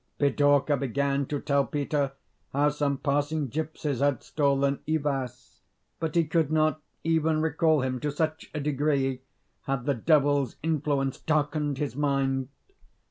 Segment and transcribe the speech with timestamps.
[0.19, 2.13] Pidorka began to tell Peter
[2.53, 5.61] how some passing gipsies had stolen Ivas;
[5.99, 9.21] but he could not even recall him to such a degree
[9.65, 12.49] had the Devil's influence darkened his mind!